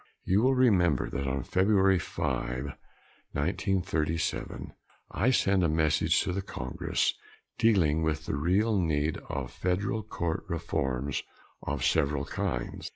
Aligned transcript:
You 0.25 0.41
will 0.41 0.55
remember 0.55 1.11
that 1.11 1.27
on 1.27 1.43
February 1.43 1.99
5, 1.99 2.73
1937, 3.33 4.73
I 5.11 5.29
sent 5.29 5.63
a 5.63 5.69
message 5.69 6.21
to 6.21 6.31
the 6.33 6.41
Congress 6.41 7.13
dealing 7.59 8.01
with 8.01 8.25
the 8.25 8.35
real 8.35 8.79
need 8.79 9.17
of 9.29 9.51
federal 9.51 10.01
court 10.01 10.43
reforms 10.47 11.21
of 11.61 11.85
several 11.85 12.25
kinds. 12.25 12.89